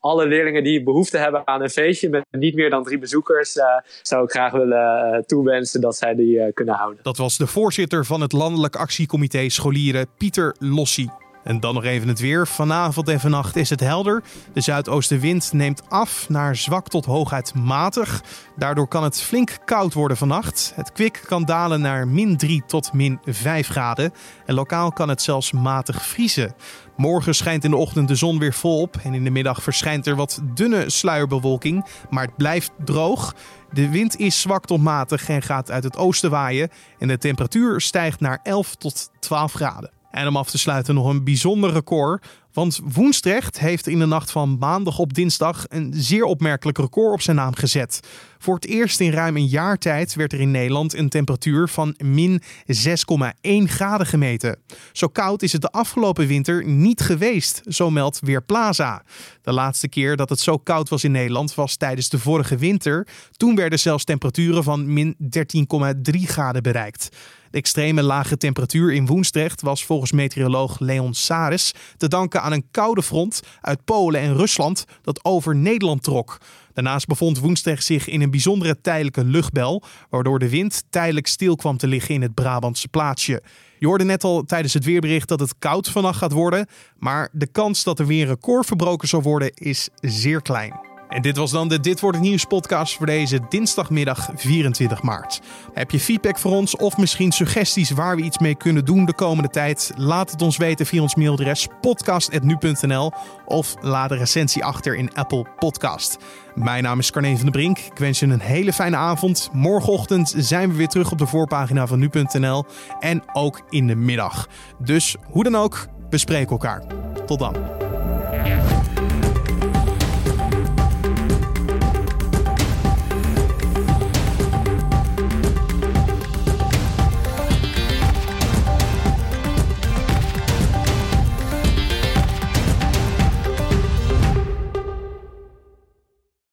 alle 0.00 0.26
leerlingen 0.26 0.64
die 0.64 0.82
behoefte 0.82 1.18
hebben 1.18 1.46
aan 1.46 1.62
een 1.62 1.70
feestje 1.70 2.08
met 2.08 2.24
niet 2.30 2.54
meer 2.54 2.70
dan 2.70 2.82
drie 2.82 2.98
bezoekers, 2.98 3.58
zou 4.02 4.24
ik 4.24 4.30
graag 4.30 4.52
willen 4.52 5.24
toewensen 5.26 5.80
dat 5.80 5.96
zij 5.96 6.14
die 6.14 6.52
kunnen 6.52 6.74
houden. 6.74 7.02
Dat 7.02 7.16
was 7.16 7.36
de 7.36 7.46
voorzitter 7.46 8.04
van 8.04 8.20
het 8.20 8.32
Landelijk 8.32 8.76
Actiecomité 8.76 9.48
Scholieren, 9.48 10.06
Pieter 10.18 10.54
Lossie. 10.58 11.23
En 11.44 11.60
dan 11.60 11.74
nog 11.74 11.84
even 11.84 12.08
het 12.08 12.20
weer. 12.20 12.46
Vanavond 12.46 13.08
en 13.08 13.20
vannacht 13.20 13.56
is 13.56 13.70
het 13.70 13.80
helder. 13.80 14.22
De 14.52 14.60
zuidoostenwind 14.60 15.52
neemt 15.52 15.82
af 15.88 16.28
naar 16.28 16.56
zwak 16.56 16.88
tot 16.88 17.04
hooguit 17.04 17.54
matig. 17.54 18.22
Daardoor 18.56 18.88
kan 18.88 19.02
het 19.02 19.22
flink 19.22 19.58
koud 19.64 19.92
worden 19.92 20.16
vannacht. 20.16 20.72
Het 20.74 20.92
kwik 20.92 21.22
kan 21.26 21.44
dalen 21.44 21.80
naar 21.80 22.08
min 22.08 22.36
3 22.36 22.62
tot 22.66 22.92
min 22.92 23.18
5 23.24 23.68
graden. 23.68 24.12
En 24.46 24.54
lokaal 24.54 24.92
kan 24.92 25.08
het 25.08 25.22
zelfs 25.22 25.52
matig 25.52 26.06
vriezen. 26.06 26.54
Morgen 26.96 27.34
schijnt 27.34 27.64
in 27.64 27.70
de 27.70 27.76
ochtend 27.76 28.08
de 28.08 28.14
zon 28.14 28.38
weer 28.38 28.54
volop. 28.54 28.96
En 29.02 29.14
in 29.14 29.24
de 29.24 29.30
middag 29.30 29.62
verschijnt 29.62 30.06
er 30.06 30.16
wat 30.16 30.40
dunne 30.54 30.90
sluierbewolking. 30.90 31.86
Maar 32.10 32.24
het 32.24 32.36
blijft 32.36 32.70
droog. 32.84 33.34
De 33.72 33.88
wind 33.88 34.18
is 34.18 34.40
zwak 34.40 34.66
tot 34.66 34.82
matig 34.82 35.28
en 35.28 35.42
gaat 35.42 35.70
uit 35.70 35.84
het 35.84 35.96
oosten 35.96 36.30
waaien. 36.30 36.70
En 36.98 37.08
de 37.08 37.18
temperatuur 37.18 37.80
stijgt 37.80 38.20
naar 38.20 38.40
11 38.42 38.74
tot 38.74 39.10
12 39.20 39.52
graden. 39.52 39.90
En 40.14 40.26
om 40.26 40.36
af 40.36 40.50
te 40.50 40.58
sluiten 40.58 40.94
nog 40.94 41.08
een 41.08 41.24
bijzonder 41.24 41.72
record. 41.72 42.26
Want 42.52 42.80
Woensdrecht 42.84 43.58
heeft 43.58 43.86
in 43.86 43.98
de 43.98 44.06
nacht 44.06 44.30
van 44.30 44.56
maandag 44.58 44.98
op 44.98 45.14
dinsdag 45.14 45.64
een 45.68 45.92
zeer 45.96 46.24
opmerkelijk 46.24 46.78
record 46.78 47.12
op 47.12 47.20
zijn 47.20 47.36
naam 47.36 47.54
gezet. 47.54 48.00
Voor 48.38 48.54
het 48.54 48.66
eerst 48.66 49.00
in 49.00 49.10
ruim 49.10 49.36
een 49.36 49.46
jaar 49.46 49.78
tijd 49.78 50.14
werd 50.14 50.32
er 50.32 50.40
in 50.40 50.50
Nederland 50.50 50.94
een 50.94 51.08
temperatuur 51.08 51.68
van 51.68 51.94
min 52.04 52.42
6,1 52.42 53.50
graden 53.64 54.06
gemeten. 54.06 54.58
Zo 54.92 55.08
koud 55.08 55.42
is 55.42 55.52
het 55.52 55.62
de 55.62 55.70
afgelopen 55.70 56.26
winter 56.26 56.64
niet 56.64 57.00
geweest, 57.00 57.62
zo 57.68 57.90
meldt 57.90 58.20
Weerplaza. 58.20 59.02
De 59.42 59.52
laatste 59.52 59.88
keer 59.88 60.16
dat 60.16 60.28
het 60.28 60.40
zo 60.40 60.58
koud 60.58 60.88
was 60.88 61.04
in 61.04 61.12
Nederland 61.12 61.54
was 61.54 61.76
tijdens 61.76 62.08
de 62.08 62.18
vorige 62.18 62.56
winter. 62.56 63.06
Toen 63.36 63.54
werden 63.54 63.78
zelfs 63.78 64.04
temperaturen 64.04 64.64
van 64.64 64.92
min 64.92 65.16
13,3 65.20 66.20
graden 66.20 66.62
bereikt. 66.62 67.08
De 67.54 67.60
extreme 67.60 68.02
lage 68.02 68.36
temperatuur 68.36 68.92
in 68.92 69.06
Woensdrecht 69.06 69.62
was 69.62 69.84
volgens 69.84 70.12
meteoroloog 70.12 70.78
Leon 70.78 71.14
Saris 71.14 71.72
te 71.96 72.08
danken 72.08 72.42
aan 72.42 72.52
een 72.52 72.66
koude 72.70 73.02
front 73.02 73.42
uit 73.60 73.84
Polen 73.84 74.20
en 74.20 74.36
Rusland 74.36 74.84
dat 75.02 75.24
over 75.24 75.56
Nederland 75.56 76.02
trok. 76.02 76.38
Daarnaast 76.72 77.06
bevond 77.06 77.38
Woensdrecht 77.38 77.84
zich 77.84 78.08
in 78.08 78.20
een 78.20 78.30
bijzondere 78.30 78.80
tijdelijke 78.80 79.24
luchtbel, 79.24 79.82
waardoor 80.10 80.38
de 80.38 80.48
wind 80.48 80.84
tijdelijk 80.90 81.26
stil 81.26 81.56
kwam 81.56 81.76
te 81.76 81.86
liggen 81.86 82.14
in 82.14 82.22
het 82.22 82.34
Brabantse 82.34 82.88
plaatsje. 82.88 83.42
Je 83.78 83.86
hoorde 83.86 84.04
net 84.04 84.24
al 84.24 84.42
tijdens 84.42 84.74
het 84.74 84.84
weerbericht 84.84 85.28
dat 85.28 85.40
het 85.40 85.58
koud 85.58 85.88
vannacht 85.88 86.18
gaat 86.18 86.32
worden, 86.32 86.66
maar 86.98 87.28
de 87.32 87.46
kans 87.46 87.84
dat 87.84 87.98
er 87.98 88.06
weer 88.06 88.22
een 88.22 88.28
record 88.28 88.66
verbroken 88.66 89.08
zal 89.08 89.22
worden 89.22 89.50
is 89.54 89.88
zeer 90.00 90.42
klein. 90.42 90.93
En 91.14 91.22
dit 91.22 91.36
was 91.36 91.50
dan 91.50 91.68
de 91.68 91.80
Dit 91.80 92.00
wordt 92.00 92.16
het 92.16 92.26
nieuws 92.26 92.44
podcast 92.44 92.96
voor 92.96 93.06
deze 93.06 93.40
dinsdagmiddag 93.48 94.30
24 94.34 95.02
maart. 95.02 95.40
Heb 95.72 95.90
je 95.90 96.00
feedback 96.00 96.38
voor 96.38 96.50
ons 96.50 96.76
of 96.76 96.96
misschien 96.96 97.32
suggesties 97.32 97.90
waar 97.90 98.16
we 98.16 98.22
iets 98.22 98.38
mee 98.38 98.54
kunnen 98.54 98.84
doen 98.84 99.04
de 99.04 99.14
komende 99.14 99.48
tijd? 99.48 99.92
Laat 99.96 100.30
het 100.30 100.42
ons 100.42 100.56
weten 100.56 100.86
via 100.86 101.02
ons 101.02 101.14
mailadres 101.14 101.68
podcast.nu.nl 101.80 103.12
of 103.46 103.74
laat 103.80 104.10
een 104.10 104.18
recensie 104.18 104.64
achter 104.64 104.96
in 104.96 105.14
Apple 105.14 105.46
Podcast. 105.58 106.18
Mijn 106.54 106.82
naam 106.82 106.98
is 106.98 107.10
Carne 107.10 107.34
van 107.34 107.42
der 107.42 107.50
Brink. 107.50 107.78
Ik 107.78 107.98
wens 107.98 108.18
je 108.18 108.26
een 108.26 108.40
hele 108.40 108.72
fijne 108.72 108.96
avond. 108.96 109.48
Morgenochtend 109.52 110.34
zijn 110.36 110.70
we 110.70 110.76
weer 110.76 110.88
terug 110.88 111.12
op 111.12 111.18
de 111.18 111.26
voorpagina 111.26 111.86
van 111.86 111.98
nu.nl 111.98 112.64
en 113.00 113.22
ook 113.32 113.62
in 113.68 113.86
de 113.86 113.96
middag. 113.96 114.48
Dus 114.78 115.16
hoe 115.30 115.44
dan 115.44 115.56
ook, 115.56 115.86
we 116.10 116.18
spreken 116.18 116.50
elkaar. 116.50 116.82
Tot 117.26 117.38
dan. 117.38 117.56